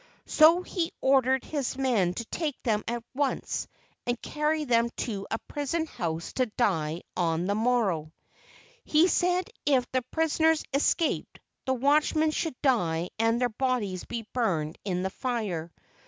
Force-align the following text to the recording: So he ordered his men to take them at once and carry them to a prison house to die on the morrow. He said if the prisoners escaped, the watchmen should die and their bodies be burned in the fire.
So 0.25 0.63
he 0.63 0.91
ordered 0.99 1.43
his 1.43 1.77
men 1.77 2.15
to 2.15 2.25
take 2.25 2.59
them 2.63 2.83
at 2.87 3.03
once 3.13 3.67
and 4.07 4.19
carry 4.19 4.63
them 4.63 4.89
to 5.05 5.27
a 5.29 5.37
prison 5.47 5.85
house 5.85 6.33
to 6.33 6.47
die 6.47 7.03
on 7.15 7.45
the 7.45 7.53
morrow. 7.53 8.11
He 8.83 9.07
said 9.07 9.47
if 9.63 9.85
the 9.91 10.01
prisoners 10.09 10.63
escaped, 10.73 11.39
the 11.67 11.75
watchmen 11.75 12.31
should 12.31 12.59
die 12.63 13.11
and 13.19 13.39
their 13.39 13.49
bodies 13.49 14.03
be 14.05 14.27
burned 14.33 14.79
in 14.83 15.03
the 15.03 15.11
fire. 15.11 15.71